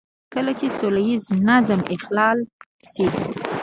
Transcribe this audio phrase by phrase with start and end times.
[0.33, 2.39] کله چې سوله ييز نظم اخلال
[2.91, 3.05] شي.